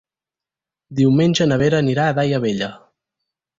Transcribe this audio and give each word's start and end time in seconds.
Diumenge 1.01 1.47
na 1.53 1.61
Vera 1.65 1.83
anirà 1.85 2.09
a 2.09 2.17
Daia 2.23 2.43
Vella. 2.49 2.73